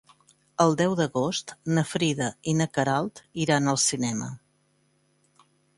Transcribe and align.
El 0.63 0.71
deu 0.79 0.95
d'agost 0.99 1.53
na 1.79 1.83
Frida 1.91 2.31
i 2.53 2.57
na 2.63 2.69
Queralt 2.79 3.25
iran 3.47 3.75
al 3.75 3.81
cinema. 3.89 4.35